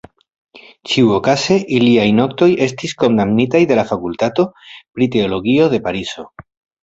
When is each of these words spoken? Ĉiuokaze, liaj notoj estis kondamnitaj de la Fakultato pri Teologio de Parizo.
Ĉiuokaze, 0.91 1.57
liaj 1.83 2.05
notoj 2.19 2.47
estis 2.67 2.95
kondamnitaj 3.03 3.61
de 3.73 3.77
la 3.81 3.85
Fakultato 3.91 4.45
pri 4.71 5.09
Teologio 5.17 5.69
de 5.75 5.81
Parizo. 5.89 6.27